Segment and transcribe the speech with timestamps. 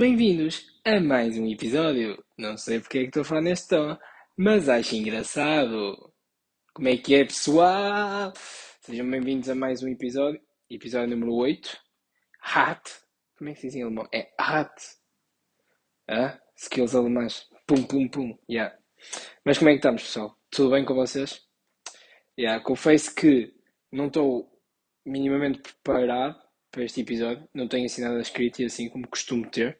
[0.00, 2.24] bem-vindos a mais um episódio.
[2.38, 3.98] Não sei porque é que estou a falar neste tom,
[4.34, 6.10] mas acho engraçado.
[6.72, 8.32] Como é que é, pessoal?
[8.80, 11.78] Sejam bem-vindos a mais um episódio, episódio número 8.
[12.42, 12.80] Hat.
[13.36, 14.08] Como é que se diz em alemão?
[14.10, 14.72] É hat.
[16.08, 16.40] Ah?
[16.56, 17.46] Skills alemães.
[17.66, 18.38] Pum, pum, pum.
[18.50, 18.74] Yeah.
[19.44, 20.34] Mas como é que estamos, pessoal?
[20.50, 21.46] Tudo bem com vocês?
[22.38, 23.52] Yeah, confesso que
[23.92, 24.50] não estou
[25.04, 27.46] minimamente preparado para este episódio.
[27.52, 29.78] Não tenho assim nada escrito e assim como costumo ter.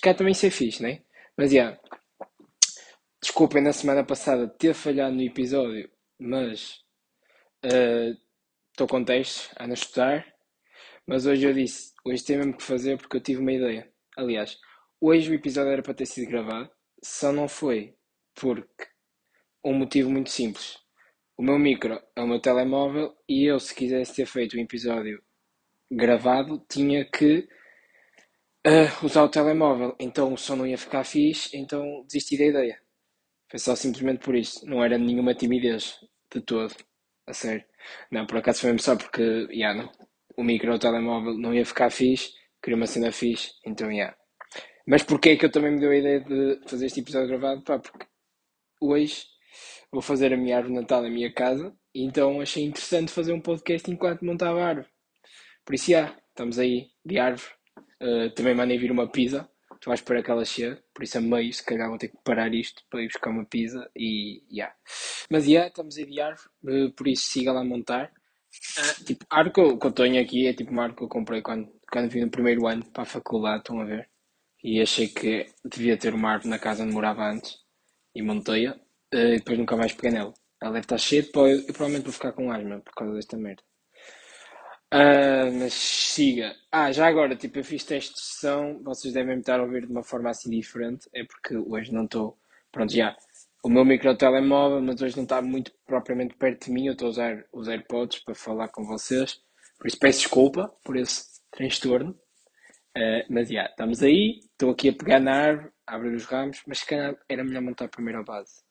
[0.00, 1.02] Cá também ser fixe, né?
[1.36, 1.56] Mas já.
[1.56, 1.80] Yeah,
[3.24, 6.84] desculpem na semana passada ter falhado no episódio, mas
[7.62, 10.26] estou uh, com textos, ando a estudar.
[11.06, 13.90] Mas hoje eu disse, hoje tem mesmo que fazer porque eu tive uma ideia.
[14.16, 14.58] Aliás,
[15.00, 16.70] hoje o episódio era para ter sido gravado,
[17.02, 17.96] só não foi
[18.34, 18.86] porque
[19.64, 20.78] um motivo muito simples.
[21.36, 25.22] O meu micro é o meu telemóvel e eu, se quisesse ter feito um episódio
[25.90, 27.48] gravado, tinha que
[28.66, 29.94] uh, usar o telemóvel.
[29.98, 32.80] Então o som não ia ficar fixe, então desisti da ideia.
[33.50, 34.66] Foi só simplesmente por isso.
[34.66, 35.98] Não era nenhuma timidez
[36.32, 36.74] de todo.
[37.26, 37.64] A sério.
[38.10, 39.90] Não, por acaso foi mesmo só porque, yeah, não.
[40.36, 44.16] o micro o telemóvel não ia ficar fixe, queria uma cena fixe, então, yeah.
[44.86, 47.62] Mas porquê é que eu também me deu a ideia de fazer este episódio gravado?
[47.62, 48.06] Pá, porque
[48.80, 49.24] hoje
[49.90, 53.90] vou fazer a minha árvore Natal na minha casa, então achei interessante fazer um podcast
[53.90, 54.88] enquanto montava a árvore.
[55.64, 57.52] Por isso, já, estamos aí de árvore.
[58.04, 59.48] Uh, também mandei vir uma pizza.
[59.72, 60.78] Estou à espera que ela chegue.
[60.92, 63.46] Por isso, a meio, se calhar vou ter que parar isto para ir buscar uma
[63.46, 63.90] pizza.
[63.96, 64.42] E.
[64.52, 64.74] Yeah.
[65.30, 66.48] Mas, yeah, estamos de árvore.
[66.62, 68.12] Uh, por isso, siga lá a montar.
[68.78, 71.40] Uh, tipo, a árvore que eu tenho aqui é tipo uma árvore que eu comprei
[71.40, 73.60] quando, quando vim no primeiro ano para a faculdade.
[73.60, 74.10] Estão a ver?
[74.62, 77.56] E achei que devia ter uma árvore na casa onde morava antes.
[78.14, 78.78] E montei-a.
[79.12, 80.34] e depois nunca mais peguei nela.
[80.60, 81.46] Ela deve estar cheia pó.
[81.48, 83.62] Eu provavelmente vou ficar com asma por causa desta merda.
[84.94, 86.54] Uh, mas siga.
[86.70, 89.86] Ah, já agora, tipo, eu fiz teste de sessão, vocês devem me estar a ouvir
[89.86, 92.38] de uma forma assim diferente, é porque hoje não estou.
[92.70, 93.16] Pronto, já.
[93.64, 97.06] O meu micro telemóvel, mas hoje não está muito propriamente perto de mim, eu estou
[97.08, 99.40] a usar os AirPods para falar com vocês,
[99.80, 102.12] por isso peço desculpa por esse transtorno.
[102.96, 106.62] Uh, mas já, estamos aí, estou aqui a pegar na árvore, a abrir os ramos,
[106.68, 108.62] mas se calhar era melhor montar primeiro a base.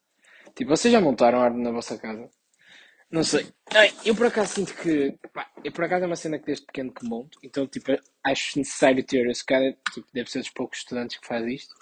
[0.56, 2.30] Tipo, vocês já montaram a árvore na vossa casa?
[3.14, 3.46] Não sei.
[4.04, 5.16] Eu por acaso sinto que.
[5.32, 7.92] Pá, eu por acaso é uma cena que desde pequeno que monto, então tipo,
[8.24, 11.76] acho necessário ter esse cara, tipo, deve ser dos poucos estudantes que faz isto.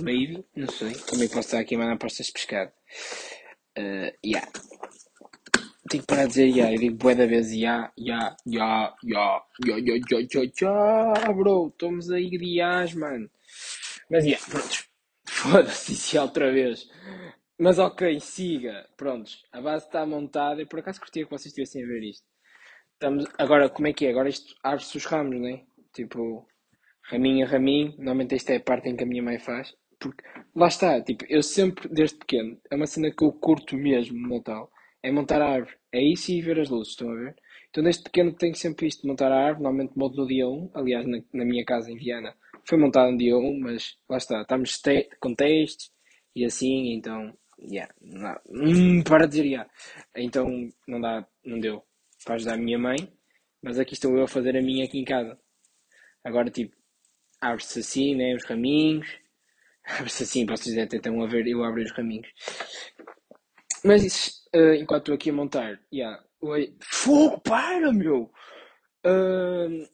[0.00, 0.92] Maybe, não sei.
[0.92, 2.70] Também posso estar aqui a mandar apostas de pescado.
[3.76, 4.48] Uh, yeah.
[5.90, 6.72] Tenho que parar de dizer yeah.
[6.72, 11.66] Eu digo bué da vez yeah, yeah, yeah, yeah, yeah, yeah, yeah, yeah, yeah, bro.
[11.66, 13.28] Estamos aí de mano.
[14.08, 14.84] Mas yeah, pronto.
[15.24, 16.88] Foda-se, isso é outra vez.
[17.58, 18.86] Mas ok, siga.
[18.96, 20.60] Prontos, a base está montada.
[20.60, 22.26] Eu por acaso curtia que vocês estivessem a ver isto.
[22.92, 23.24] Estamos...
[23.38, 24.10] Agora, como é que é?
[24.10, 25.64] Agora isto abre-se os ramos, não é?
[25.94, 26.46] Tipo,
[27.04, 27.94] raminho a raminho.
[27.96, 29.74] Normalmente esta é a parte em que a minha mãe faz.
[29.98, 30.22] Porque
[30.54, 34.36] lá está, tipo, eu sempre, desde pequeno, é uma cena que eu curto mesmo no
[34.36, 34.70] Natal.
[35.02, 35.76] É montar a árvore.
[35.92, 37.36] É isso e ver as luzes, estão a ver?
[37.70, 39.62] Então desde pequeno tenho sempre isto de montar a árvore.
[39.62, 40.72] Normalmente monto no dia 1.
[40.74, 42.34] Aliás, na, na minha casa em Viana
[42.68, 44.78] foi montado no dia 1, mas lá está, estamos
[45.20, 45.90] com testes
[46.34, 49.70] e assim, então Yeah, não, hum, para de dizer yeah.
[50.14, 50.46] Então
[50.86, 51.82] não dá, não deu
[52.24, 52.96] para ajudar a minha mãe,
[53.62, 55.38] mas aqui estou eu a fazer a minha aqui em casa.
[56.22, 56.76] Agora tipo,
[57.40, 58.34] abre-se assim, né?
[58.34, 59.06] Os raminhos.
[59.86, 62.28] Abre-se assim, vocês até estão a ver, eu abro os raminhos.
[63.84, 66.24] Mas isso, uh, enquanto estou aqui a montar, yeah.
[66.40, 66.76] Oi.
[66.80, 68.32] Fogo, para meu!
[69.06, 69.88] Uh,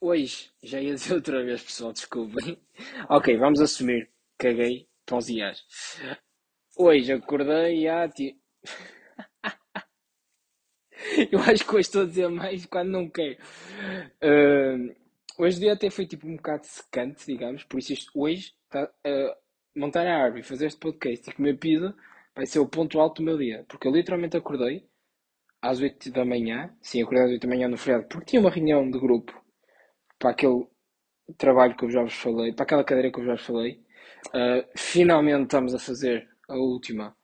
[0.00, 2.56] hoje, já ia dizer outra vez, pessoal, desculpem.
[3.10, 4.08] ok, vamos assumir.
[4.38, 5.64] Caguei, para os dias.
[6.80, 8.38] Hoje acordei e tipo...
[11.32, 13.36] Eu acho que hoje estou a dizer mais quando não quero.
[14.22, 14.94] Uh,
[15.36, 18.84] hoje o dia até foi tipo um bocado secante, digamos, por isso isto, hoje tá,
[18.84, 19.34] uh,
[19.74, 21.92] montar a árvore, fazer este podcast e comer pizza
[22.32, 23.64] vai ser o ponto alto do meu dia.
[23.68, 24.88] Porque eu literalmente acordei
[25.60, 28.50] às 8 da manhã, sim, acordei às 8 da manhã no feriado, porque tinha uma
[28.50, 29.32] reunião de grupo
[30.16, 30.64] para aquele
[31.36, 33.82] trabalho que eu já vos falei, para aquela cadeira que eu já vos falei.
[34.28, 37.16] Uh, finalmente estamos a fazer a última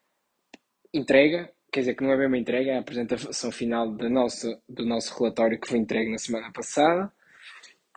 [0.93, 4.85] entrega, quer dizer que não é uma entrega, é a apresentação final da nossa, do
[4.85, 7.13] nosso relatório que foi entregue na semana passada.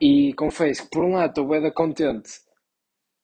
[0.01, 2.29] E confesso que por um lado estou bem contente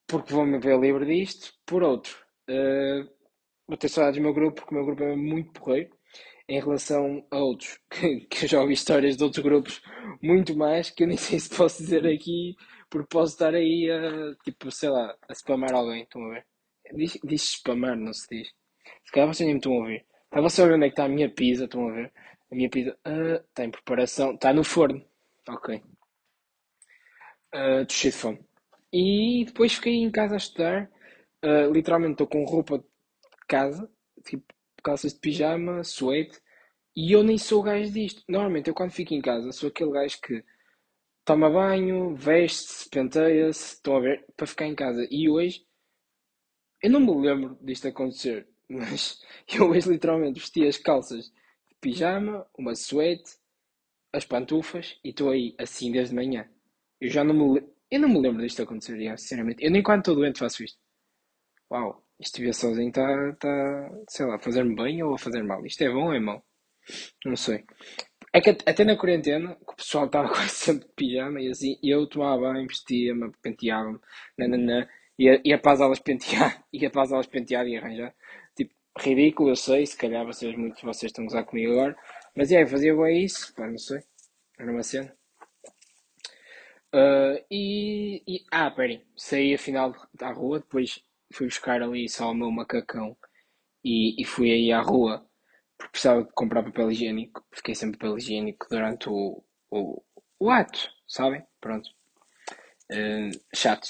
[0.06, 2.16] porque vou-me ver livre disto, por outro,
[2.50, 3.08] uh,
[3.66, 5.90] vou ter saudades do meu grupo porque o meu grupo é muito porreiro
[6.48, 9.82] em relação a outros, que eu já ouvi histórias de outros grupos
[10.22, 12.54] muito mais que eu nem sei se posso dizer aqui
[12.90, 16.46] porque posso estar aí a, tipo, sei lá, a spamar alguém, estão a ver?
[16.94, 18.48] Diz, diz spamar, não se diz.
[19.04, 20.06] Se calhar vocês nem me estão a ouvir.
[20.24, 22.12] Estava só a ver onde é que está a minha pizza, estão a ver?
[22.50, 25.04] A minha pizza uh, está em preparação, está no forno.
[25.48, 25.82] Ok.
[27.54, 28.40] Uh, cheio de fome.
[28.92, 30.90] E depois fiquei em casa a estudar.
[31.44, 32.84] Uh, literalmente estou com roupa de
[33.46, 33.90] casa,
[34.24, 34.54] tipo
[34.84, 36.38] calças de pijama, suede,
[36.94, 38.22] e eu nem sou o gajo disto.
[38.28, 40.44] Normalmente eu quando fico em casa sou aquele gajo que
[41.24, 45.06] toma banho, veste-se, penteia-se, estão a ver, para ficar em casa.
[45.10, 45.64] E hoje,
[46.84, 52.46] eu não me lembro disto acontecer, mas eu hoje literalmente vesti as calças de pijama,
[52.58, 53.24] uma suede,
[54.12, 56.46] as pantufas e estou aí assim desde manhã.
[57.00, 59.64] Eu já não me, eu não me lembro disto acontecer, já, sinceramente.
[59.64, 60.78] Eu nem quando estou doente faço isto.
[61.72, 65.64] Uau, isto viver sozinho está, tá, sei lá, a fazer-me bem ou a fazer mal.
[65.64, 66.44] Isto é bom ou é mau?
[67.24, 67.64] Não sei.
[68.32, 71.78] É que até na quarentena, que o pessoal estava quase sempre de pijama e assim,
[71.82, 73.98] eu tomava banho, vestia-me, penteava-me,
[74.38, 74.86] nananã,
[75.18, 78.14] ia, ia para as aulas pentear, ia para as aulas pentear e arranjar.
[78.56, 81.96] Tipo, ridículo, eu sei, se calhar vocês, muitos de vocês estão a usar comigo agora,
[82.36, 84.00] mas é, fazia bem isso, pá, não sei,
[84.58, 85.14] era uma cena.
[86.94, 91.02] Uh, e, e, ah, peraí, saí afinal da rua, depois
[91.32, 93.16] fui buscar ali só o meu macacão
[93.84, 95.26] e, e fui aí à rua
[95.76, 97.44] porque precisava de comprar papel higiênico.
[97.52, 100.02] Fiquei sem papel higiênico durante o, o,
[100.38, 101.44] o ato, sabem?
[101.60, 101.88] Pronto.
[102.92, 103.88] Uh, chato.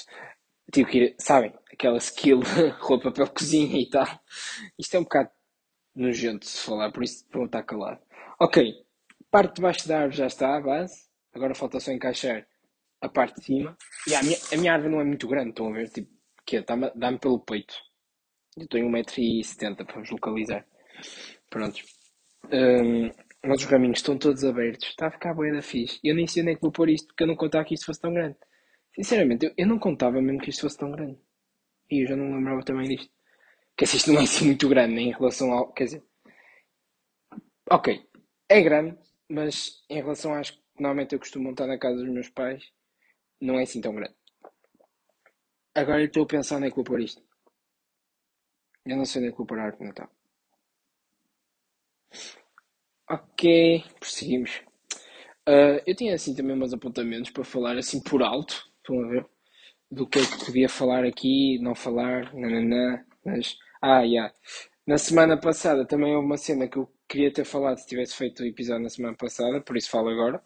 [0.71, 1.53] Tive que ir, sabem?
[1.71, 2.41] Aquela skill,
[2.79, 4.07] roupa, papel cozinha e tal.
[4.77, 5.29] Isto é um bocado
[5.95, 8.01] nojento se falar, por isso vou estar calado.
[8.39, 8.73] Ok,
[9.31, 11.05] parte de baixo da árvore já está, a base.
[11.33, 12.47] Agora falta só encaixar
[13.01, 13.77] a parte de cima.
[14.07, 15.89] E a minha, a minha árvore não é muito grande, estão a ver?
[15.89, 16.09] Tipo,
[16.45, 17.75] que dá-me dá pelo peito.
[18.57, 20.65] Eu tenho 1,70m para vos localizar.
[21.49, 21.81] Pronto.
[22.51, 23.09] Um,
[23.43, 24.87] mas os raminhos estão todos abertos.
[24.87, 25.99] Está a ficar boa da fixe.
[26.03, 27.85] Eu nem sei nem é que vou pôr isto porque eu não contava que isto
[27.85, 28.37] fosse tão grande.
[28.95, 31.17] Sinceramente, eu, eu não contava mesmo que isto fosse tão grande.
[31.91, 33.11] E eu já não lembrava também disto.
[33.77, 35.73] Quer dizer, isto não é assim muito grande nem em relação ao.
[35.73, 36.03] Quer dizer.
[37.69, 37.87] Ok,
[38.49, 38.97] é grande,
[39.29, 42.63] mas em relação às que normalmente eu costumo montar na casa dos meus pais,
[43.41, 44.15] não é assim tão grande.
[45.75, 47.21] Agora eu estou a pensar onde é que vou pôr isto.
[48.85, 50.09] Eu não sei onde é que vou pôr a de Natal.
[53.09, 54.61] Ok, prosseguimos.
[55.47, 59.25] Uh, eu tinha assim também umas apontamentos para falar assim por alto, estão a ver?
[59.91, 63.57] Do que é que podia falar aqui, não falar, nananã, mas...
[63.81, 64.05] Ah, já.
[64.05, 64.33] Yeah.
[64.87, 68.43] Na semana passada também houve uma cena que eu queria ter falado se tivesse feito
[68.43, 70.41] o episódio na semana passada, por isso falo agora.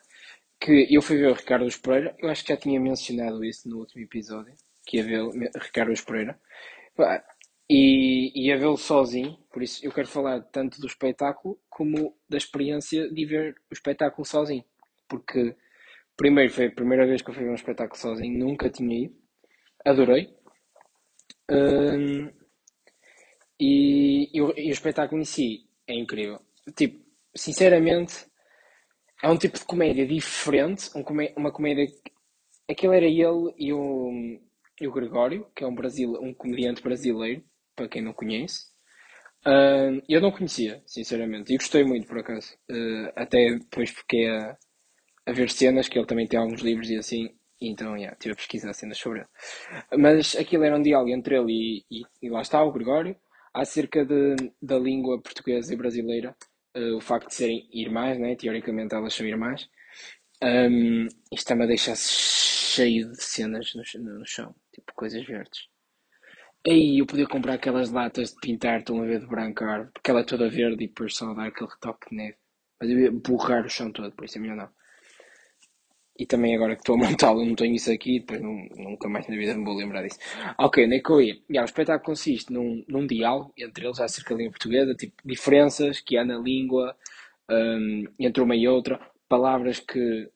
[0.59, 3.77] Que eu fui ver o Ricardo Espereira, eu acho que já tinha mencionado isso no
[3.79, 4.53] último episódio
[4.85, 6.39] que ia ver Ricardo Espereira,
[7.69, 13.07] e ia vê-lo sozinho, por isso eu quero falar tanto do espetáculo como da experiência
[13.09, 14.65] de ver o espetáculo sozinho,
[15.07, 15.55] porque
[16.19, 19.15] primeiro foi a primeira vez que eu fui ver um espetáculo sozinho, nunca tinha ido,
[19.85, 20.35] adorei.
[21.49, 22.29] Um,
[23.57, 26.41] e, e, o, e, o, espetáculo em si é incrível.
[26.75, 28.25] Tipo, sinceramente,
[29.23, 31.87] é um tipo de comédia diferente, um comé uma comédia.
[32.69, 34.11] Aquilo era ele e o,
[34.79, 37.43] e o Gregório, que é um, Brasil, um comediante brasileiro,
[37.75, 38.67] para quem não conhece.
[40.07, 42.53] Eu não conhecia, sinceramente, e gostei muito por acaso.
[42.69, 44.57] Uh, até depois fiquei a,
[45.29, 47.29] a ver cenas, que ele também tem alguns livros e assim,
[47.61, 49.27] então yeah, estive a pesquisar cenas sobre ele.
[50.01, 53.15] Mas aquilo era um diálogo entre ele e, e, e lá está, o Gregório,
[53.53, 56.35] acerca de, da língua portuguesa e brasileira,
[56.75, 58.35] uh, o facto de serem irmãs, né?
[58.35, 59.69] teoricamente elas são irmãs.
[60.41, 65.67] Um, isto também deixa-se cheio de cenas no, no chão, tipo coisas verdes.
[66.65, 70.21] Aí eu podia comprar aquelas latas de pintar, estão a ver de branco porque ela
[70.21, 72.37] é toda verde e depois só dá aquele retoque de neve.
[72.79, 74.69] Mas eu ia borrar o chão todo, por isso é melhor não.
[76.19, 79.25] E também agora que estou a montá-lo, não tenho isso aqui, depois não, nunca mais
[79.29, 80.19] na vida me vou lembrar disso.
[80.57, 81.33] Ok, onde é que eu ia?
[81.49, 86.01] Yeah, o espetáculo consiste num, num diálogo entre eles acerca da língua portuguesa, tipo diferenças
[86.01, 86.93] que há na língua
[87.49, 88.99] um, entre uma e outra,
[89.29, 90.29] palavras que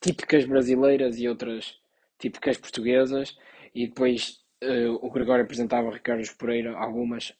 [0.00, 1.76] típicas brasileiras e outras
[2.18, 3.36] típicas portuguesas.
[3.74, 7.34] E depois uh, o Gregório apresentava o Ricardo Pereira algumas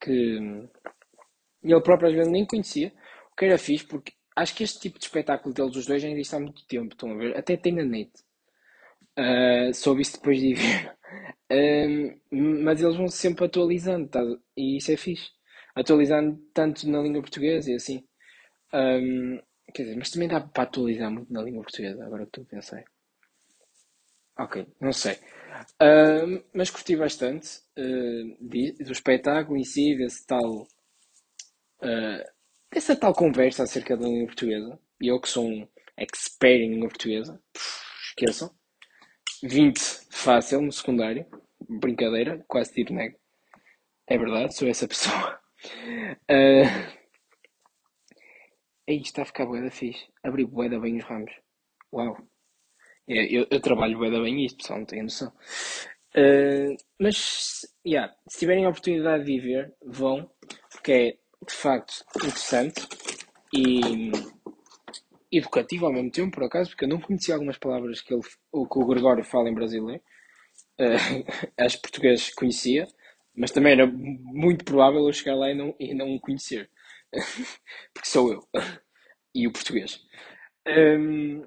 [0.00, 0.38] que
[1.62, 2.92] ele próprio às vezes nem conhecia,
[3.30, 6.08] o que era fixe, porque acho que este tipo de espetáculo deles, os dois, já
[6.08, 6.92] existe há muito tempo.
[6.94, 7.36] Estão a ver?
[7.36, 8.10] Até tem na net.
[9.18, 10.96] Uh, soube isso depois de ver.
[11.52, 12.20] Uh,
[12.64, 14.20] mas eles vão sempre atualizando, tá?
[14.56, 15.30] e isso é fixe.
[15.74, 18.04] Atualizando tanto na língua portuguesa e assim.
[18.72, 19.40] Um,
[19.72, 22.46] Quer dizer, mas também dá para atualizar muito na língua portuguesa, agora que estou a
[22.46, 22.84] pensar.
[24.38, 25.14] Ok, não sei.
[25.80, 30.62] Uh, mas curti bastante uh, do espetáculo em si, desse tal.
[31.82, 32.24] Uh,
[32.72, 34.78] dessa tal conversa acerca da língua portuguesa.
[35.00, 37.40] E eu que sou um expert em língua portuguesa,
[38.08, 38.54] esqueçam.
[39.42, 41.26] 20 fácil no secundário.
[41.68, 43.18] Brincadeira, quase tiro nego.
[44.06, 45.38] É verdade, sou essa pessoa.
[46.30, 47.00] Uh,
[48.90, 50.04] Aí está a ficar bué da fixe.
[50.24, 51.30] Abri bué da bem os ramos.
[51.92, 52.16] Uau.
[53.06, 55.32] Eu, eu, eu trabalho bem, bem isto, pessoal, não tenho noção.
[56.16, 60.28] Uh, mas, yeah, se tiverem a oportunidade de ir ver, vão,
[60.72, 62.86] porque é de facto interessante
[63.54, 64.10] e
[65.32, 68.66] educativo ao mesmo tempo, por acaso, porque eu não conhecia algumas palavras que, ele, o,
[68.66, 70.02] que o Gregório fala em brasileiro.
[70.78, 71.24] Uh,
[71.58, 72.86] as portuguesas conhecia,
[73.36, 76.70] mas também era muito provável eu chegar lá e não, e não o conhecer.
[77.94, 78.48] porque sou eu.
[79.34, 80.00] e o português.
[80.66, 81.46] Um,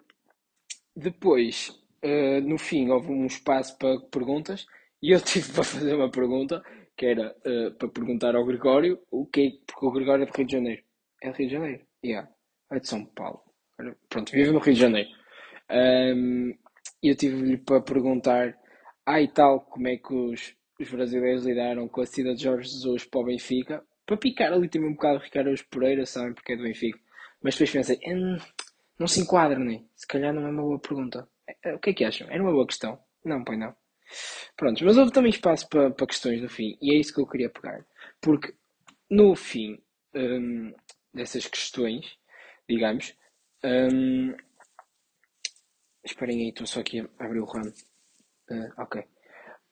[0.95, 1.69] depois,
[2.03, 4.65] uh, no fim, houve um espaço para perguntas
[5.01, 6.63] e eu tive para fazer uma pergunta
[6.97, 10.37] que era uh, para perguntar ao Gregório o que é, porque o Gregório é de
[10.37, 10.83] Rio de Janeiro.
[11.21, 11.85] É de Rio de Janeiro?
[12.03, 12.29] Yeah.
[12.71, 13.41] É de São Paulo.
[14.09, 15.09] Pronto, vive no Rio de Janeiro.
[15.71, 16.53] Um,
[17.01, 18.57] eu tive-lhe para perguntar,
[19.05, 23.05] ah tal, como é que os, os brasileiros lidaram com a saída de Jorge Jesus
[23.05, 23.83] para o Benfica.
[24.05, 26.99] Para picar ali também um bocado Ricardo Pereira, sabem, porque é do Benfica.
[27.41, 28.37] Mas depois pensei, hum,
[28.99, 29.87] não se enquadra, nem.
[29.95, 31.27] Se calhar não é uma boa pergunta.
[31.63, 32.29] É, o que é que acham?
[32.29, 32.99] Era uma boa questão?
[33.25, 33.75] Não, pois não.
[34.55, 37.27] Pronto, mas houve também espaço para, para questões no fim, e é isso que eu
[37.27, 37.85] queria pegar.
[38.21, 38.53] Porque
[39.09, 39.81] no fim
[40.15, 40.73] hum,
[41.13, 42.17] dessas questões,
[42.67, 43.15] digamos,
[43.63, 44.35] hum,
[46.03, 47.73] esperem aí, estou só aqui a abrir o RAM.
[48.49, 49.01] Uh, ok.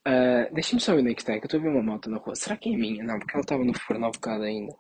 [0.08, 2.10] Uh, Deixem-me só ver onde é que está, que eu estou a ver uma moto
[2.10, 2.36] na rua.
[2.36, 3.04] Será que é minha?
[3.04, 4.74] Não, porque ela estava no forno há um bocado ainda.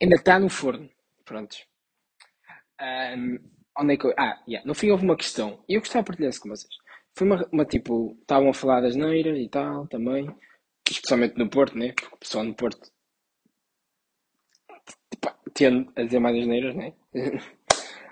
[0.00, 0.88] Ainda está no forno.
[1.24, 1.66] Prontos.
[2.80, 3.38] Um,
[3.78, 4.14] onde é que eu...
[4.18, 4.66] Ah, yeah.
[4.66, 5.62] no fim houve uma questão.
[5.68, 6.74] E eu gostava de partilhar isso com vocês.
[7.14, 10.28] Foi uma, uma tipo, estavam a falar das neiras e tal, também.
[10.88, 11.92] Especialmente no Porto, né?
[11.92, 12.90] Porque o pessoal no Porto
[15.10, 16.92] tipo, tende a dizer mais as neiras, né?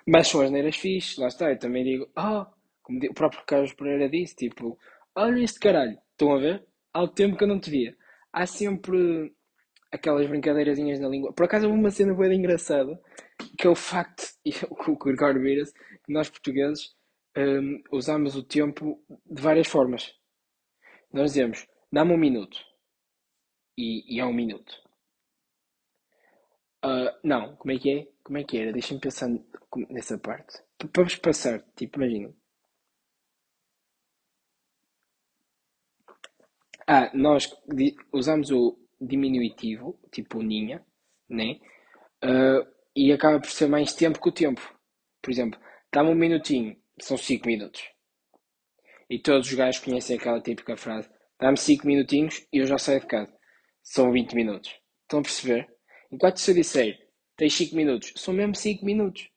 [0.06, 1.50] Mas são as neiras fixes, lá está.
[1.50, 4.78] Eu também digo, ah, oh, como o próprio Carlos Pereira disse, tipo,
[5.14, 6.64] olha este caralho, estão a ver?
[6.92, 7.96] Há o tempo que eu não te via.
[8.32, 9.32] Há sempre
[9.92, 11.32] aquelas brincadeirazinhas na língua.
[11.32, 12.98] Por acaso uma cena bem engraçada,
[13.58, 15.64] que é o facto, e o que o Ricardo vira
[16.04, 16.94] que nós portugueses
[17.38, 20.12] um, usamos o tempo de várias formas.
[21.12, 22.58] Nós dizemos, dá-me um minuto.
[23.76, 24.72] E, e é um minuto.
[26.84, 28.08] Uh, não, como é que é?
[28.24, 28.72] Como é que era?
[28.72, 29.28] Deixem-me pensar
[29.90, 30.62] nessa parte.
[30.94, 32.34] Vamos passar, tipo, imagina.
[36.86, 37.54] Ah, nós
[38.12, 40.84] usamos o diminutivo, tipo ninha,
[41.28, 41.60] né?
[42.24, 42.66] Uh,
[42.96, 44.60] e acaba por ser mais tempo que o tempo.
[45.22, 45.60] Por exemplo,
[45.92, 47.82] dá-me um minutinho, são 5 minutos.
[49.10, 51.08] E todos os gajos conhecem aquela típica frase:
[51.40, 53.32] dá-me 5 minutinhos e eu já saio de casa.
[53.82, 54.78] São 20 minutos.
[55.02, 55.68] Estão a perceber?
[56.10, 59.30] Enquanto se eu disser tens 5 minutos, são mesmo 5 minutos.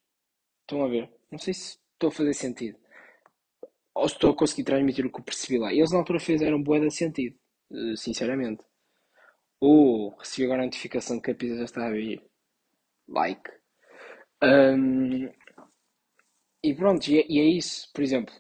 [0.61, 1.09] Estão a ver?
[1.31, 2.77] Não sei se estou a fazer sentido.
[3.93, 5.73] Ou se estou a conseguir transmitir o que eu percebi lá.
[5.73, 7.37] Eles na altura fizeram boa de sentido.
[7.71, 8.63] Eh, sinceramente.
[9.59, 12.21] Oh, recebi agora a notificação de que a pizza já está a vir.
[13.07, 13.51] Like.
[14.43, 15.29] Um,
[16.63, 17.89] e pronto, e é, e é, isso.
[17.93, 18.33] Por exemplo,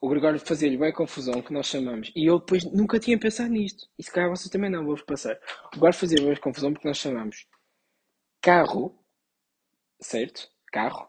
[0.00, 2.10] o Gregório fazia-lhe bem confusão que nós chamamos.
[2.14, 3.88] E eu depois nunca tinha pensado nisto.
[3.98, 5.38] E se calhar vocês também não, vou-vos passar.
[5.66, 7.46] O Gregório fazia bem confusão porque nós chamamos
[8.40, 8.98] carro,
[10.00, 10.50] certo?
[10.72, 11.08] Carro.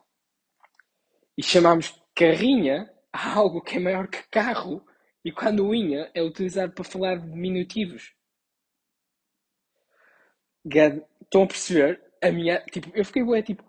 [1.37, 4.85] E chamamos carrinha a algo que é maior que carro.
[5.23, 8.13] E quando inha é utilizado para falar de diminutivos.
[10.65, 12.01] Estão a perceber?
[12.21, 13.63] A minha, tipo, eu fiquei bué, tipo,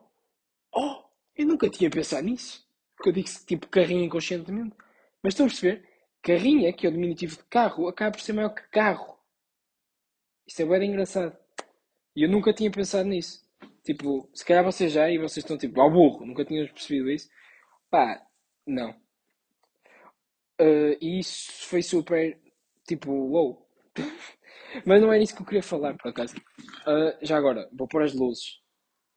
[0.75, 1.05] oh,
[1.41, 2.67] eu nunca tinha pensado nisso.
[2.97, 4.77] Porque eu disse, tipo, carrinho inconscientemente.
[5.23, 5.89] Mas estão a perceber?
[6.23, 9.19] Carrinha, que é o diminutivo de carro, acaba por ser maior que carro.
[10.47, 11.37] Isto é bem engraçado.
[12.15, 13.43] E eu nunca tinha pensado nisso.
[13.83, 17.31] Tipo, se calhar vocês já e vocês estão tipo, ao burro, nunca tínhamos percebido isso.
[17.91, 18.23] Pá,
[18.67, 18.91] não.
[20.61, 22.39] Uh, e isso foi super,
[22.87, 23.67] tipo, wow.
[24.85, 26.37] Mas não é isso que eu queria falar, por acaso.
[26.37, 28.61] Uh, já agora, vou pôr as luzes.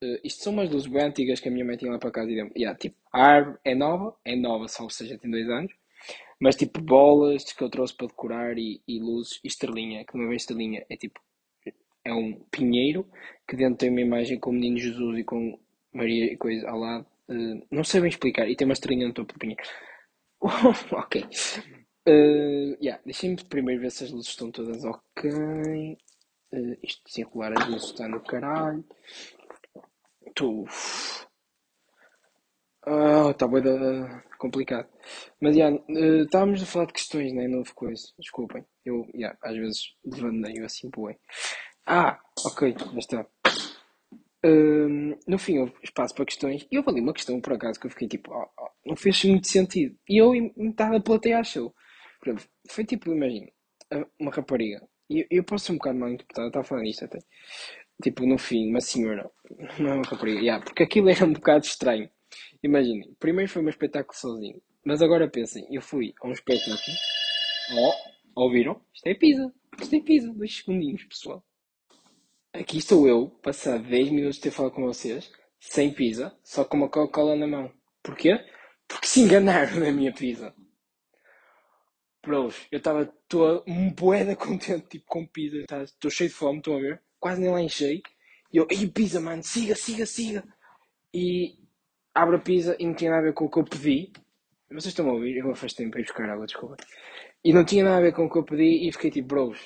[0.04, 2.30] Uh, isto são umas luzes bem antigas que a minha mãe tinha lá para casa
[2.30, 5.72] e deu yeah, tipo, a árvore é nova, é nova, só seja, tem dois anos.
[6.38, 10.24] Mas tipo, bolas que eu trouxe para decorar e, e luzes e estrelinha, que não
[10.24, 11.20] é bem estrelinha, é tipo,
[12.04, 13.08] é um pinheiro
[13.48, 15.58] que dentro tem uma imagem com o menino Jesus e com
[15.92, 17.06] Maria e coisa ao lado.
[17.28, 18.48] Uh, não sei bem explicar.
[18.48, 19.62] E tem uma estrelinha no topo do pinheiro.
[20.92, 21.22] ok.
[22.06, 25.30] Uh, yeah, Deixem-me primeiro ver se as luzes estão todas ok.
[26.52, 28.84] Uh, isto circular as luzes está no caralho.
[30.36, 30.66] Estou.
[32.84, 33.62] Ah, está bem
[34.36, 34.88] complicado.
[35.40, 37.46] Mas yeah, uh, estávamos a falar de questões, né?
[37.46, 38.02] Não houve coisa.
[38.18, 38.64] Desculpem.
[38.84, 39.06] Eu
[39.42, 41.16] às vezes devaneio assim, poé.
[41.86, 43.26] Ah, ok, já está.
[44.44, 46.66] Uh, no fim, houve espaço para questões.
[46.68, 49.24] E houve ali uma questão, por acaso, que eu fiquei tipo, oh, oh, não fez
[49.24, 49.96] muito sentido.
[50.08, 51.72] E eu, metade da plateia, achou.
[52.68, 53.52] Foi tipo, imagina,
[54.18, 54.84] uma rapariga.
[55.08, 57.18] E eu, posso ser um bocado mal interpretado, estava a falar disto até.
[58.04, 62.10] Tipo, no fim, uma senhora, é uma rapariga, yeah, porque aquilo era um bocado estranho.
[62.62, 64.60] Imaginem, primeiro foi um espetáculo sozinho.
[64.84, 66.76] Mas agora pensem, eu fui a um espetáculo.
[67.72, 68.78] Oh, ouviram?
[68.92, 69.50] Isto é pizza.
[69.80, 70.30] Isto é pizza.
[70.34, 71.42] Dois segundinhos, pessoal.
[72.52, 76.76] Aqui estou eu, passar 10 minutos de ter falado com vocês, sem pizza, só com
[76.76, 77.72] uma Coca-Cola na mão.
[78.02, 78.38] Porquê?
[78.86, 80.54] Porque se enganaram na minha pizza.
[82.22, 83.10] Bros, eu estava
[83.66, 85.64] um boeda contente, tipo, com pizza.
[85.84, 87.02] Estou cheio de fome, estão a ver?
[87.24, 88.02] Quase nem lá enchei.
[88.52, 90.44] E eu, ei, pizza, mano, siga, siga, siga.
[91.10, 91.56] E
[92.14, 94.12] abro a pizza e não tinha nada a ver com o que eu pedi.
[94.68, 95.38] Vocês estão a ouvir?
[95.38, 96.76] Eu afastei-me para ir buscar água, desculpa.
[97.42, 99.58] E não tinha nada a ver com o que eu pedi e fiquei tipo, bros.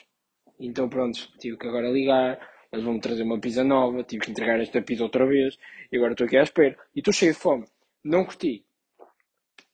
[0.60, 2.38] Então pronto, tive que agora ligar.
[2.70, 4.04] Eles vão-me trazer uma pizza nova.
[4.04, 5.58] Tive que entregar esta pizza outra vez.
[5.90, 6.78] E agora estou aqui à espera.
[6.94, 7.66] E estou cheio de fome.
[8.04, 8.64] Não curti.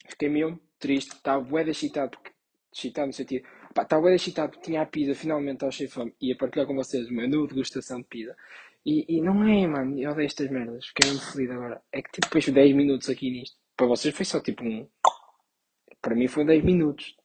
[0.09, 1.11] Fiquei mesmo triste.
[1.11, 2.13] Estava bué excitado.
[2.13, 2.33] Porque,
[2.73, 3.47] excitado no sentido.
[3.77, 5.15] Estava bué excitado porque tinha a pizza.
[5.15, 6.15] Finalmente de fome.
[6.21, 8.37] E ia partilhar com vocês uma nova degustação de pizza.
[8.85, 9.99] E, e não é, mano.
[9.99, 10.87] Eu odeio estas merdas.
[10.87, 11.83] Fiquei muito feliz agora.
[11.93, 13.57] É que tipo, depois de 10 minutos aqui nisto.
[13.77, 14.89] Para vocês foi só tipo um.
[16.01, 17.17] Para mim foi 10 minutos.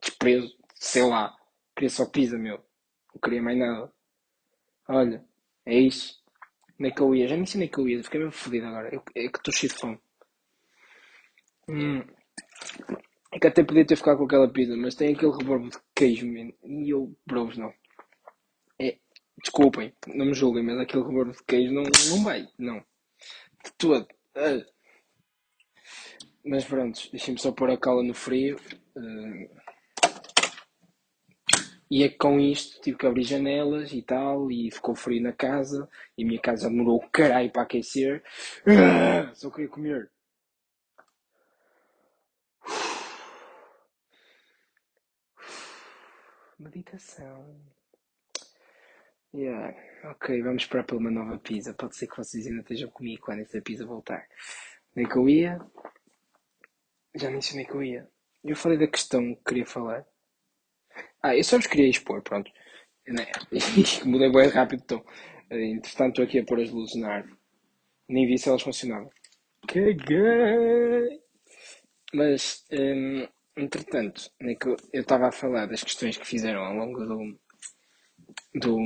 [0.00, 0.56] Desprezo.
[0.74, 1.36] Sei lá.
[1.76, 2.56] Queria só pizza, meu.
[3.14, 3.92] Não queria mais nada.
[4.88, 5.24] Olha.
[5.66, 6.20] É isso.
[6.78, 7.28] Nem que eu ia.
[7.28, 8.02] Já nem sei nem que eu ia.
[8.02, 8.94] Fiquei mesmo feliz agora.
[8.94, 10.00] Eu, é que estou cheio de fome.
[11.68, 12.02] Hum.
[13.32, 16.26] É que até podia ter ficado com aquela pizza, mas tem aquele rebordo de queijo,
[16.26, 16.52] man.
[16.64, 17.72] E eu, bros, não.
[18.80, 18.98] É,
[19.42, 22.78] desculpem, não me julguem, mas aquele rebordo de queijo não, não vai, não.
[23.64, 24.06] De todo.
[24.36, 24.64] Uh.
[26.44, 28.56] Mas pronto, deixem-me só pôr a cala no frio.
[28.96, 29.60] Uh,
[31.90, 35.32] e é que com isto tive que abrir janelas e tal, e ficou frio na
[35.32, 38.22] casa, e a minha casa demorou o caralho para aquecer.
[38.66, 40.10] Uh, só queria comer.
[46.60, 47.58] Meditação.
[49.32, 49.74] Yeah.
[50.10, 51.72] Ok, vamos esperar por uma nova pizza.
[51.72, 54.26] Pode ser que vocês ainda estejam comigo quando essa pizza voltar.
[54.94, 55.58] Nem que eu ia.
[57.14, 58.06] Já mencionei que eu ia.
[58.44, 60.04] Eu falei da questão que queria falar.
[61.22, 62.50] Ah, eu só vos queria expor, pronto.
[64.04, 65.04] Mudei bem rápido então.
[65.50, 67.38] Entretanto, estou aqui a pôr as luzes na árvore.
[68.06, 69.10] Nem vi se elas funcionavam.
[69.66, 71.22] Caguei!
[72.12, 73.26] Mas, hum,
[73.60, 77.38] entretanto, que eu estava a falar das questões que fizeram ao longo do,
[78.54, 78.78] do,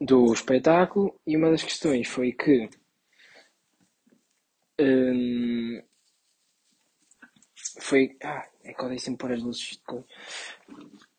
[0.00, 2.68] do espetáculo e uma das questões foi que
[4.80, 5.82] hum,
[7.80, 8.16] foi.
[8.22, 9.80] Ah, é que eu dei sempre pôr as luzes.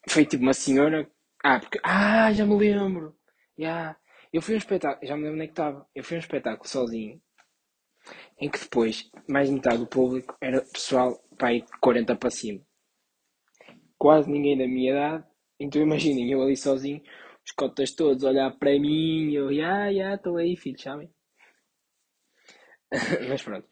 [0.09, 1.09] Foi tipo uma senhora.
[1.43, 1.79] Ah, porque.
[1.83, 3.15] Ah, já me lembro!
[3.59, 3.97] Yeah.
[4.31, 5.87] Eu fui um espetáculo, já me lembro onde é que estava.
[5.95, 7.21] Eu fui um espetáculo sozinho,
[8.39, 12.61] em que depois, mais metade do público era pessoal de 40 para cima.
[13.97, 15.25] Quase ninguém da minha idade.
[15.59, 17.01] Então imaginem, eu ali sozinho,
[17.45, 21.09] os cotas todos a olhar para mim, eu, ya, ya, estou aí, filho, sabem?
[23.29, 23.67] Mas pronto.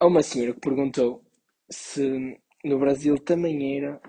[0.00, 1.24] Há uma senhora que perguntou
[1.70, 4.00] se no Brasil também era.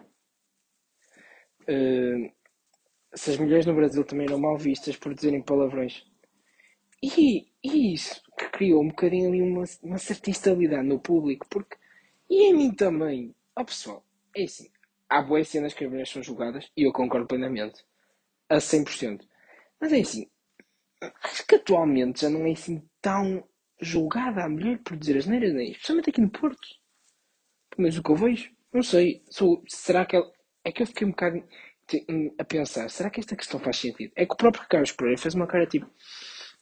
[1.63, 2.31] Uh,
[3.13, 6.05] se as mulheres no Brasil também eram mal vistas por dizerem palavrões.
[7.01, 11.78] E, e isso que criou um bocadinho ali uma, uma certa instabilidade no público, porque.
[12.29, 13.35] E em mim também.
[13.55, 14.69] Ó oh, pessoal, é assim.
[15.09, 17.83] Há boas cenas que as mulheres são julgadas e eu concordo plenamente.
[18.47, 19.27] A 100%.
[19.79, 20.29] Mas é assim.
[21.23, 23.43] Acho que atualmente já não é assim tão
[23.81, 26.67] julgada a mulher por dizer as neiras, nem, especialmente aqui no Porto.
[27.77, 29.23] Mas o que eu vejo, não sei.
[29.29, 30.29] Sou, será que ela,
[30.63, 31.43] é que eu fiquei um bocado
[32.37, 34.11] a pensar, será que esta questão faz sentido?
[34.15, 35.89] É que o próprio Carlos Pereira fez uma cara tipo,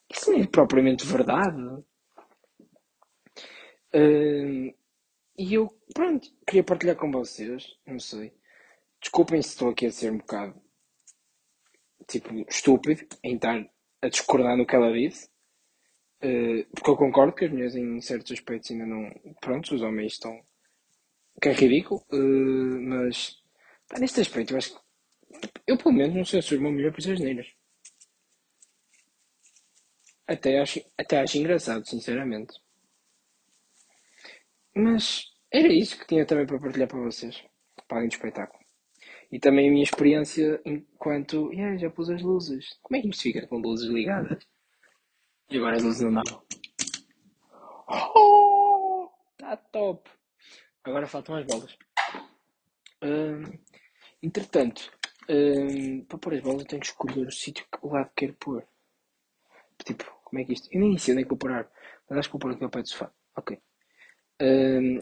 [0.10, 1.62] isso não é propriamente verdade.
[3.94, 4.74] Uh,
[5.38, 8.34] e eu, pronto, queria partilhar com vocês, não sei.
[9.00, 10.60] Desculpem se estou aqui a ser um bocado,
[12.08, 13.70] tipo, estúpido em estar
[14.02, 15.30] a discordar no que ela disse.
[16.18, 19.12] Uh, porque eu concordo que as mulheres em certos aspectos ainda não.
[19.40, 20.44] Pronto, os homens estão
[21.40, 23.36] que é ridículo, uh, mas
[23.88, 24.88] pá, neste aspecto eu acho que
[25.68, 27.48] eu pelo menos não censuro uma mulher por ser neiras.
[30.28, 32.54] Até acho, até acho engraçado, sinceramente.
[34.78, 37.44] Mas era isso que tinha também para partilhar para vocês,
[37.88, 38.64] para além do espetáculo.
[39.32, 41.52] E também a minha experiência enquanto.
[41.52, 42.78] Yeah, já pus as luzes.
[42.84, 44.48] Como é que isto fica com luzes ligadas?
[45.50, 46.44] E agora as luzes não dão.
[47.90, 49.10] Oh!
[49.38, 50.10] Tá top!
[50.84, 51.76] Agora faltam as bolas.
[53.02, 53.44] Hum,
[54.22, 54.92] entretanto,
[55.28, 58.34] hum, para pôr as bolas eu tenho que escolher o sítio que o lado quero
[58.36, 58.64] pôr.
[59.84, 60.70] Tipo, como é que isto?
[60.72, 61.68] Eu nem sei onde é que vou pôr
[62.10, 63.12] mas acho que vou pôr aqui ao pé do sofá.
[63.36, 63.60] Ok.
[64.42, 65.00] Hum,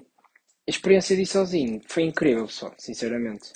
[0.67, 3.51] a experiência de ir sozinho foi incrível, só, sinceramente.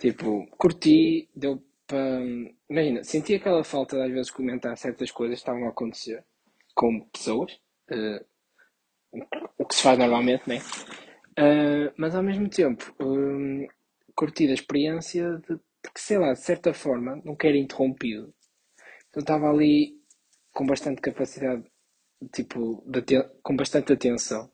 [0.00, 2.20] Tipo, curti, deu para.
[2.68, 6.24] Imagina, senti aquela falta de às vezes comentar certas coisas que estavam a acontecer
[6.74, 7.52] com pessoas.
[7.90, 8.24] Uh,
[9.58, 10.58] o que se faz normalmente, né?
[11.38, 13.66] Uh, mas ao mesmo tempo, um,
[14.14, 18.34] curti da experiência de, porque, sei lá, de certa forma, não quero interrompido.
[19.08, 19.96] Então estava ali
[20.52, 21.64] com bastante capacidade,
[22.32, 23.02] tipo, de,
[23.42, 24.50] com bastante atenção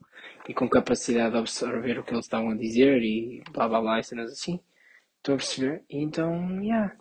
[0.48, 4.00] e com capacidade de absorver o que eles estavam a dizer e blá blá blá
[4.00, 4.60] e cenas assim.
[5.16, 5.82] Estou a perceber?
[5.88, 6.94] Então, yeah.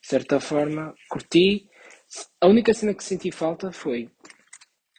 [0.00, 1.68] De certa forma, curti.
[2.40, 4.10] A única cena que senti falta foi,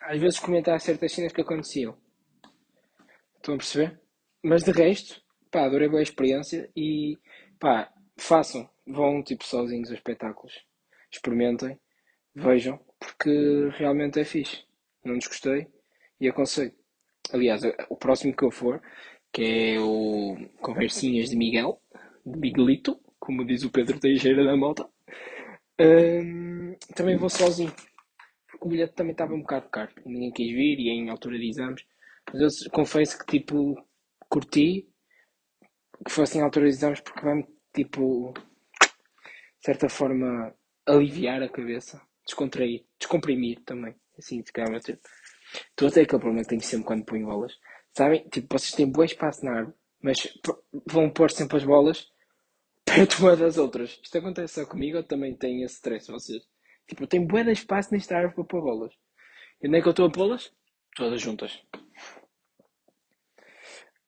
[0.02, 1.96] às vezes, comentar certas cenas que aconteciam.
[3.36, 4.00] Estão a perceber?
[4.44, 7.18] Mas de resto, pá, adorei boa experiência e,
[7.60, 8.68] pá, façam.
[8.88, 10.54] Vão, tipo, sozinhos a espetáculos.
[11.12, 11.80] Experimentem.
[12.34, 12.80] Vejam.
[13.00, 14.64] Porque realmente é fixe.
[15.04, 15.68] Não desgostei
[16.20, 16.74] e aconselho.
[17.32, 18.82] Aliás, o próximo que eu for,
[19.34, 21.82] que é o Conversinhas de Miguel,
[22.26, 24.88] de Miguelito, como diz o Pedro Teixeira da Mota,
[26.96, 27.74] também vou sozinho.
[28.48, 29.92] Porque o bilhete também estava um bocado caro.
[30.06, 31.84] Ninguém quis vir e em altura de exames.
[32.32, 33.76] Mas eu confesso que tipo
[34.30, 34.88] curti
[36.06, 42.02] que fossem em altura de exames porque vai-me tipo de certa forma aliviar a cabeça,
[42.26, 43.96] descontrair, descomprimir também.
[44.18, 44.80] Assim, se calhar,
[45.70, 47.54] Estou a ter aquele problema que tenho sempre quando ponho bolas.
[47.96, 48.28] Sabem?
[48.30, 50.18] Tipo, vocês têm bom espaço na árvore, mas
[50.86, 52.08] vão pôr sempre as bolas
[52.86, 54.00] perto uma das outras.
[54.02, 56.44] Isto acontece só comigo ou também tem esse stress vocês?
[56.88, 58.94] Tipo, eu tenho bué de espaço nesta árvore para pôr bolas.
[59.62, 60.54] E onde é que eu estou a pô-las?
[60.96, 61.62] Todas juntas.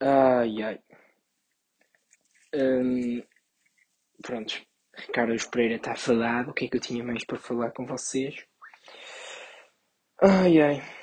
[0.00, 0.80] Ai ai.
[2.54, 3.22] Hum,
[4.22, 4.54] pronto.
[4.94, 6.50] Ricardo Pereira está falado.
[6.50, 8.34] O que é que eu tinha mais para falar com vocês?
[10.22, 10.97] Ai ai.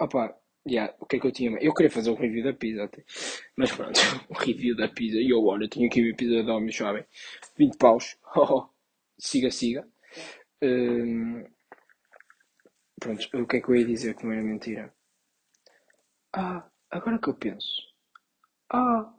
[0.00, 0.34] Opa,
[0.66, 1.50] yeah, o que é que eu tinha?
[1.60, 3.04] Eu queria fazer um review da pizza até.
[3.56, 3.98] Mas pronto,
[4.30, 5.18] o review da pizza.
[5.18, 7.04] E eu, olha, tinha aqui minha pizza de homem, sabem?
[7.56, 8.16] 20 paus.
[8.36, 8.68] Oh, oh,
[9.18, 9.88] siga, siga.
[10.62, 11.44] Um,
[13.00, 14.94] pronto, o que é que eu ia dizer que não era mentira?
[16.32, 17.82] Ah, agora que eu penso.
[18.70, 19.12] Ah,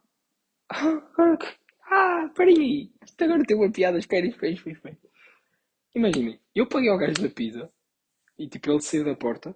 [0.70, 1.48] agora que.
[1.92, 2.92] Ah, peraí aí.
[3.04, 4.98] Isto agora tem uma piada, espera, espera, espera.
[5.96, 7.70] Imaginem, eu paguei ao gajo da pizza
[8.38, 9.56] e tipo ele saiu da porta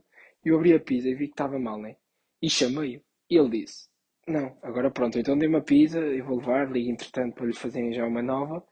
[0.50, 1.96] eu abri a pizza e vi que estava mal, né?
[2.42, 3.02] E chamei-o.
[3.30, 3.90] E ele disse:
[4.28, 7.94] Não, agora pronto, então dei uma pizza, eu vou levar, ligo entretanto para lhe fazerem
[7.94, 8.66] já uma nova.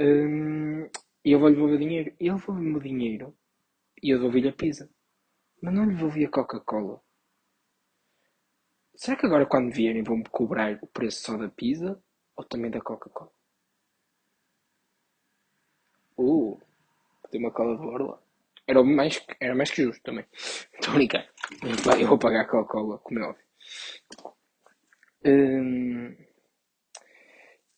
[0.00, 0.88] Hum,
[1.24, 2.14] e eu vou-lhe devolver o dinheiro.
[2.20, 3.36] E ele devolveu-me o dinheiro
[4.02, 4.90] e eu devolvi-lhe a pizza.
[5.62, 7.00] Mas não lhe devolvi a Coca-Cola.
[8.94, 12.00] Será que agora quando vierem vão-me cobrar o preço só da pizza
[12.36, 13.30] ou também da Coca-Cola?
[16.16, 16.60] Uh,
[17.30, 18.23] tem uma cola de borla.
[18.66, 20.24] Era mais, era mais que justo também.
[20.74, 21.28] Estou a brincar.
[21.98, 23.44] Eu vou pagar a Coca-Cola, como é óbvio.
[25.26, 26.14] Hum,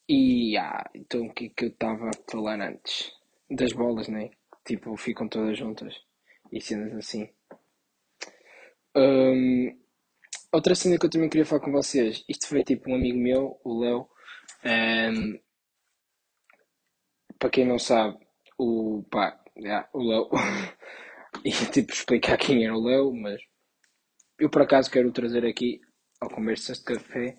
[0.09, 3.13] e ah, então o que é que eu estava a falar antes?
[3.51, 4.31] Das bolas, né?
[4.65, 5.95] Tipo, ficam todas juntas.
[6.53, 7.29] E cenas assim.
[8.97, 9.77] Hum,
[10.53, 12.25] outra cena que eu também queria falar com vocês.
[12.29, 14.09] Isto foi tipo um amigo meu, o Léo.
[14.65, 15.41] Um,
[17.39, 18.17] para quem não sabe,
[18.59, 20.31] o pá, yeah, o Léo.
[21.45, 23.41] e tipo explicar quem era o Léo, mas
[24.39, 25.81] eu por acaso quero trazer aqui
[26.21, 27.39] ao Conversas de Café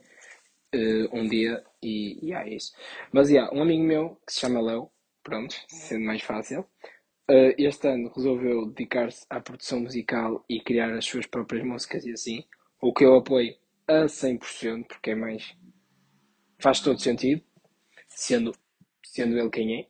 [0.75, 2.73] uh, um dia e yeah, é isso.
[3.11, 4.89] Mas yeah, um amigo meu que se chama Léo,
[5.23, 6.61] pronto, sendo mais fácil,
[7.29, 12.11] uh, este ano resolveu dedicar-se à produção musical e criar as suas próprias músicas e
[12.11, 12.43] assim,
[12.81, 13.55] o que eu apoio
[13.87, 15.55] a 100%, porque é mais.
[16.59, 17.41] faz todo sentido,
[18.07, 18.53] sendo,
[19.03, 19.87] sendo ele quem é.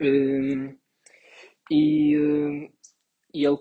[0.00, 0.77] Uh,
[1.70, 2.72] e, uh,
[3.34, 3.58] e ele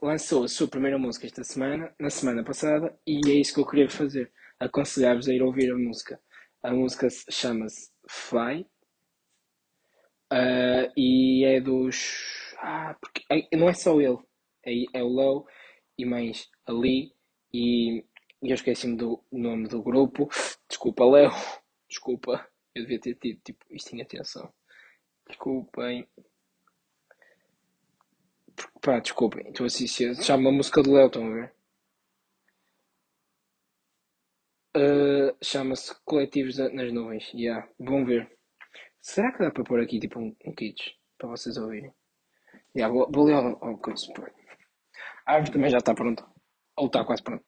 [0.00, 3.66] lançou a sua primeira música esta semana, na semana passada, e é isso que eu
[3.66, 4.32] queria fazer.
[4.60, 6.20] Aconselhar-vos a ir ouvir a música.
[6.62, 8.66] A música chama-se Fly
[10.32, 12.54] uh, e é dos.
[12.58, 14.18] Ah, porque é, não é só ele,
[14.64, 15.46] é, é o Low
[15.98, 17.12] e mais ali.
[17.52, 18.04] E,
[18.42, 20.28] e eu esqueci-me do nome do grupo.
[20.68, 21.30] Desculpa, Léo.
[21.88, 22.46] Desculpa.
[22.74, 24.52] Eu devia ter tido tipo, isto em atenção.
[25.28, 26.08] Desculpem.
[28.80, 29.48] Pá, desculpem.
[29.48, 29.86] Estou assim.
[29.86, 31.54] Chama a música do Léo, estão a ver?
[34.76, 37.32] Uh, Chama-se Coletivos nas Nuvens.
[37.32, 38.30] Yeah, vão ver.
[39.00, 41.94] Será que dá para pôr aqui tipo um, um kits para vocês ouvirem?
[42.76, 44.06] Yeah, vou, vou ler alguma coisa.
[45.26, 46.26] A árvore também já está pronta.
[46.76, 47.44] Ou está quase pronta.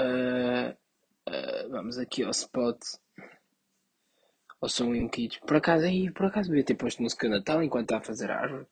[0.00, 0.70] Uh,
[1.28, 2.78] uh, vamos aqui ao spot
[4.64, 5.40] ou são um Kids.
[5.40, 8.40] Por acaso, aí, por acaso devia ter posto música Natal enquanto está a fazer a
[8.40, 8.66] árvore.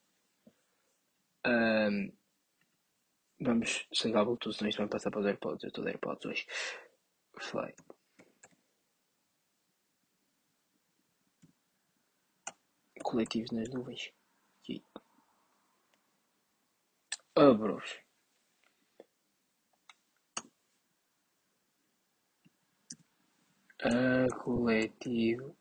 [1.47, 2.11] Um,
[3.39, 5.65] vamos chegar o Bluetooth, senão isto vai passar para os AirPods.
[5.65, 6.47] Eu estou de AirPods hoje.
[7.39, 7.75] Foi.
[13.03, 14.11] Coletivos nas nuvens.
[14.63, 14.83] Aqui.
[17.37, 18.01] Abros.
[23.83, 25.55] A coletivo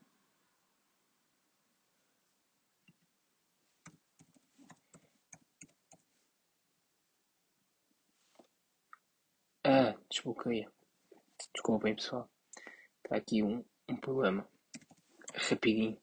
[9.64, 10.72] Ah, desbloqueia.
[11.54, 12.30] Desculpem, pessoal.
[13.04, 14.48] Está aqui um, um problema.
[15.36, 15.98] Rapidinho.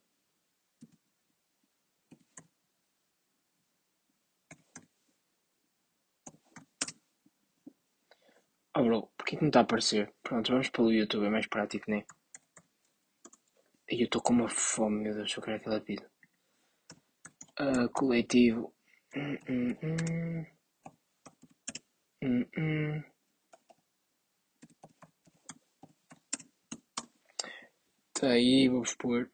[8.75, 10.13] Oh bro, porquê que não está a aparecer?
[10.23, 12.05] Pronto, vamos pelo YouTube, é mais prático, né?
[13.89, 16.09] E eu estou com uma fome, meu Deus, eu quero aquela pizza.
[17.59, 18.73] Uh, coletivo.
[19.15, 20.45] Hum, hum, hum.
[22.21, 23.03] Hum, hum.
[28.19, 29.29] Tá aí, vou expor.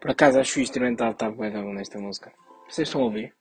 [0.00, 2.32] Por acaso acho que o instrumental está bem bom nesta música.
[2.66, 3.36] Vocês estão a ouvir?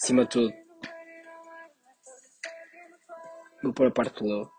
[0.00, 0.54] Acima de tudo.
[3.60, 4.50] Vou pôr a parte do Love.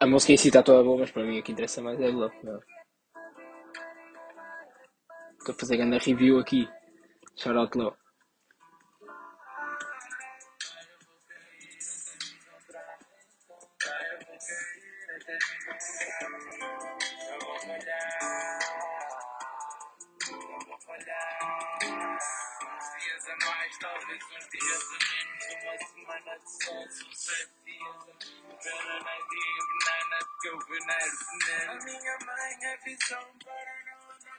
[0.00, 2.08] A música em si está toda boa, mas para mim o que interessa mais é
[2.08, 2.34] o Love.
[5.38, 6.66] Estou a fazer grande review aqui.
[7.36, 8.03] Shout out Love.
[23.44, 24.50] Mais, talvez uma
[25.78, 26.50] semana de
[27.16, 27.54] sete
[30.40, 30.58] que eu.
[31.68, 34.38] A minha mãe é visão para não andar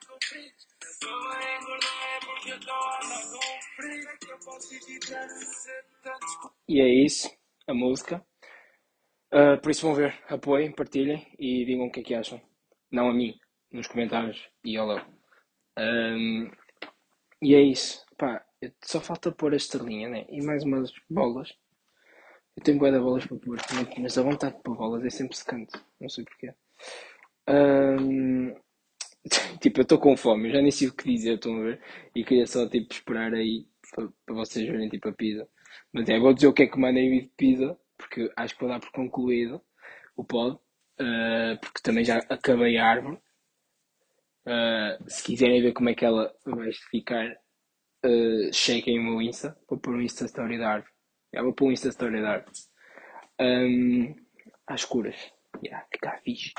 [2.25, 2.51] porque
[4.31, 4.69] eu posso.
[6.67, 7.35] E é isso,
[7.67, 8.23] a música.
[9.33, 12.41] Uh, por isso vão ver, apoiem, partilhem e digam o que é que acham.
[12.91, 13.37] Não a mim,
[13.71, 15.05] nos comentários e ao Léo.
[15.77, 16.49] Um,
[17.41, 18.05] e é isso.
[18.17, 18.45] Pá,
[18.83, 20.25] só falta pôr a estrelinha, né?
[20.29, 21.53] E mais umas bolas.
[22.55, 23.57] Eu tenho de bolas para pôr,
[23.99, 25.77] mas a vontade de pôr bolas é sempre secante.
[25.99, 26.53] Não sei porquê.
[27.49, 28.55] Um...
[29.59, 31.81] tipo, eu estou com fome, eu já nem sei o que dizer, estão a ver?
[32.15, 35.47] E queria só, tipo, esperar aí para, para vocês verem, tipo, a pizza.
[35.91, 38.69] Mas é, vou dizer o que é que mandei de pizza, porque acho que vou
[38.69, 39.61] dar por concluído
[40.15, 40.59] o pod.
[40.99, 43.17] Uh, porque também já acabei a árvore.
[44.45, 47.27] Uh, se quiserem ver como é que ela vai ficar,
[48.05, 49.57] uh, chequem o meu Insta.
[49.67, 50.93] Vou pôr um Insta Story da árvore.
[51.33, 52.53] Já vou pôr um Insta Story da árvore.
[53.41, 54.15] Um,
[54.67, 55.15] às escuras.
[55.63, 56.53] Yeah, ficar fixe.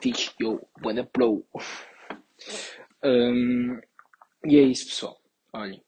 [0.00, 1.46] Fixe, yo, buena pro.
[3.04, 3.80] Um,
[4.44, 5.20] e é isso, pessoal.
[5.52, 5.84] Olhem.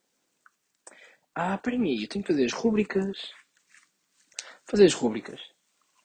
[1.34, 3.32] Ah, para mim, eu tenho que fazer as rubricas.
[4.66, 5.40] Fazer as rubricas.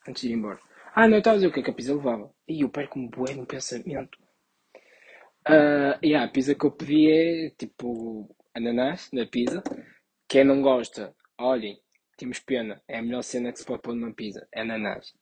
[0.07, 0.59] Antes de ir embora.
[0.95, 2.33] Ah, não, estava a dizer o que é que a pizza levava.
[2.47, 4.17] E eu perco-me bué no pensamento.
[5.47, 9.63] Uh, yeah, a pizza que eu pedi é tipo ananás na pizza.
[10.27, 11.79] Quem não gosta, olhem,
[12.17, 12.81] temos pena.
[12.87, 14.47] É a melhor cena que se pode pôr numa pizza.
[14.53, 15.13] É ananás.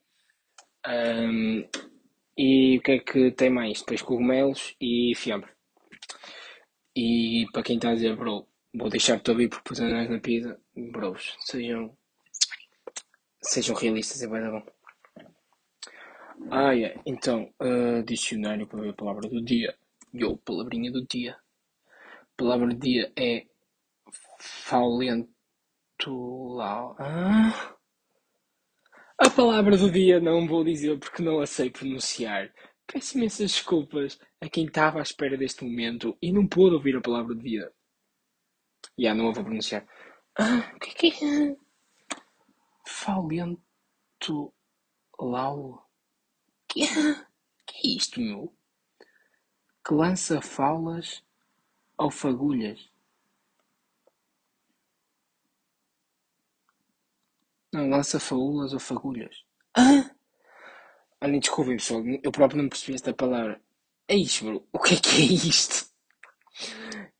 [0.87, 1.67] Um,
[2.37, 3.79] e o que é que tem mais?
[3.79, 5.51] Depois cogumelos e fiambre.
[6.95, 10.59] E para quem está a dizer, bro, vou deixar-te ouvir porque pus ananás na pizza.
[10.75, 11.95] Bros, sejam,
[13.47, 14.63] sejam realistas, é bem bom.
[16.51, 17.01] Ah, yeah.
[17.05, 19.75] então, uh, dicionário para ver a palavra do dia.
[20.13, 21.37] Yo, palavrinha do dia.
[22.35, 23.45] Palavra do dia é
[24.39, 25.29] faulento.
[26.99, 27.75] Ah?
[29.17, 32.53] A palavra do dia não vou dizer porque não a sei pronunciar.
[32.85, 37.01] Peço imensas desculpas a quem estava à espera deste momento e não pôde ouvir a
[37.01, 37.71] palavra do dia.
[38.97, 39.85] Já, yeah, não a vou pronunciar.
[40.37, 41.66] Ah, o que é que é?
[42.87, 44.53] Faulento
[45.19, 45.85] lau.
[46.69, 46.81] Que,
[47.65, 48.55] que é isto, meu?
[49.85, 51.21] Que lança faulas
[51.97, 52.89] ou fagulhas?
[57.73, 59.43] Não, lança faulas ou fagulhas.
[59.75, 60.09] Ah!
[61.21, 63.61] Olhem, desculpem pessoal, eu próprio não percebi esta palavra.
[64.07, 64.67] É isto, bro.
[64.71, 65.91] O que é que é isto?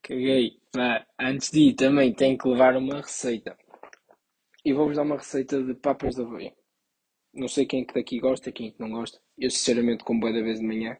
[0.00, 0.62] Caguei.
[0.74, 3.56] Vá, antes de ir também tenho que levar uma receita.
[4.64, 6.54] E vou-vos dar uma receita de papas de aveia.
[7.32, 9.20] Não sei quem é que daqui gosta, quem é que não gosta.
[9.36, 10.96] Eu sinceramente como boa da vez de manhã.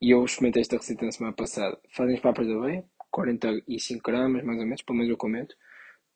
[0.00, 1.80] E eu experimentei esta receita na semana passada.
[1.90, 5.54] Fazem as papas de aveia, 45 gramas mais ou menos, pelo menos eu comento.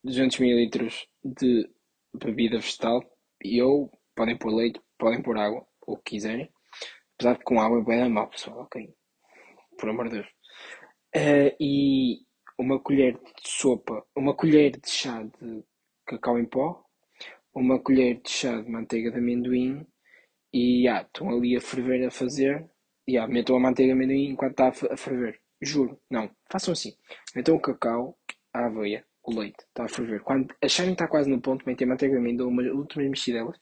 [0.04, 0.90] 200 ml
[1.24, 1.70] de
[2.14, 3.02] bebida vegetal.
[3.42, 6.50] E eu, podem pôr leite, podem pôr água, o que quiserem.
[7.14, 8.94] Apesar de com água é bem mal, pessoal, ok?
[9.78, 10.26] Por amor de Deus.
[11.14, 12.18] Uh, e
[12.58, 15.64] uma colher de sopa, uma colher de chá de
[16.06, 16.84] cacau em pó,
[17.54, 19.86] uma colher de chá de manteiga de amendoim
[20.52, 22.68] e yeah, estão ali a ferver a fazer.
[23.08, 25.40] Yeah, metam a manteiga de amendoim enquanto está a ferver.
[25.60, 26.94] Juro, não, façam assim.
[27.34, 28.18] Metam o cacau,
[28.52, 30.20] a aveia, o leite, está a ferver.
[30.22, 33.58] Quando acharem que está quase no ponto, metem a manteiga de amendoim, umas últimas mexidelas,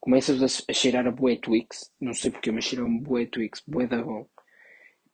[0.00, 3.62] começas a, a cheirar a bué Twix, não sei porque, mas cheira um bué Twix,
[3.66, 4.26] bué da bom.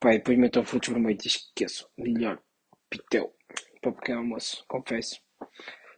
[0.05, 2.41] E depois metam frutos vermelhos e esqueço, melhor,
[2.89, 3.33] pitel,
[3.81, 5.21] para pequeno almoço, confesso.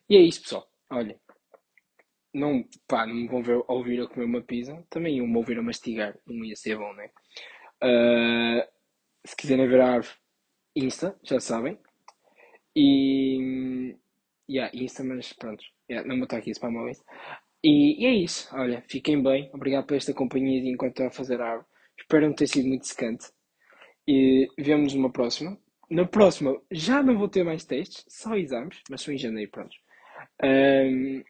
[0.10, 0.68] E é isso, pessoal.
[0.90, 1.20] Olha,
[2.34, 5.58] não, pá, não me vão ver, ouvir a comer uma pizza, também iam me ouvir
[5.58, 7.10] a mastigar, não ia ser bom, né?
[7.82, 8.68] Uh,
[9.26, 10.16] se quiserem ver a árvore,
[10.76, 11.80] Insta, já sabem.
[12.76, 13.96] E.
[14.50, 17.04] Yeah, Insta, mas pronto, yeah, não vou estar aqui a spamar isso.
[17.64, 21.12] E, e, é isso, olha, fiquem bem, obrigado por esta companhia de enquanto estou a
[21.12, 21.68] fazer a árvore.
[21.98, 23.28] Espero não ter sido muito secante.
[24.08, 25.58] E vemos numa próxima.
[25.90, 29.76] Na próxima já não vou ter mais testes, só exames, mas são em janeiro, pronto.
[30.44, 31.24] Um,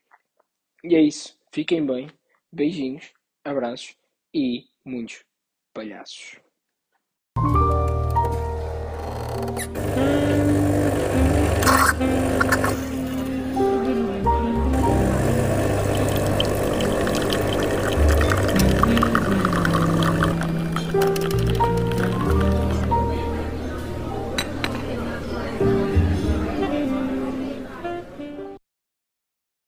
[0.83, 1.37] e é isso.
[1.51, 2.07] Fiquem bem.
[2.51, 3.11] Beijinhos,
[3.43, 3.95] abraços
[4.33, 5.23] e muitos
[5.73, 6.39] palhaços.